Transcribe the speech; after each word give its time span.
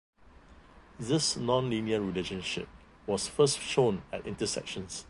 This 0.99 1.37
non-linear 1.37 2.01
relationship 2.01 2.67
was 3.05 3.27
first 3.27 3.59
shown 3.59 4.01
at 4.11 4.25
intersections. 4.25 4.99